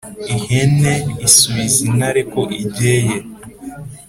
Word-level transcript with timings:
“ihenee 0.37 0.99
isubiza 1.27 1.77
intare 1.89 2.21
ko 2.31 2.41
ijyeye 2.63 3.15